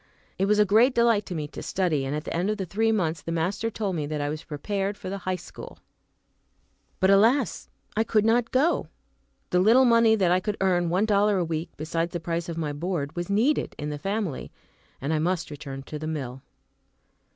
It 0.39 0.45
was 0.45 0.57
a 0.57 0.65
great 0.65 0.95
delight 0.95 1.27
to 1.27 1.35
me 1.35 1.47
to 1.49 1.61
study, 1.61 2.05
and 2.05 2.15
at 2.15 2.23
the 2.23 2.33
end 2.35 2.49
of 2.49 2.57
the 2.57 2.65
three 2.65 2.91
months 2.91 3.21
the 3.21 3.31
master 3.31 3.69
told 3.69 3.95
me 3.95 4.07
that 4.07 4.19
I 4.19 4.29
was 4.29 4.43
prepared 4.43 4.97
for 4.97 5.11
the 5.11 5.19
high 5.29 5.35
school. 5.35 5.77
But 6.99 7.11
alas! 7.11 7.69
I 7.95 8.03
could 8.03 8.25
not 8.25 8.49
go. 8.49 8.87
The 9.51 9.59
little 9.59 9.85
money 9.85 10.19
I 10.19 10.39
could 10.39 10.57
earn 10.59 10.89
one 10.89 11.05
dollar 11.05 11.37
a 11.37 11.45
week, 11.45 11.69
besides 11.77 12.13
the 12.13 12.19
price 12.19 12.49
of 12.49 12.57
my 12.57 12.73
board 12.73 13.15
was 13.15 13.29
needed 13.29 13.75
in 13.77 13.91
the 13.91 13.99
family, 13.99 14.51
and 14.99 15.13
I 15.13 15.19
must 15.19 15.51
return 15.51 15.83
to 15.83 15.99
the 15.99 16.07
mill. 16.07 16.41